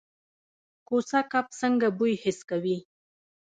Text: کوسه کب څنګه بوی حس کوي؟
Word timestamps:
کوسه 0.87 1.19
کب 1.31 1.45
څنګه 1.61 1.87
بوی 1.97 2.13
حس 2.23 2.39
کوي؟ 2.49 2.77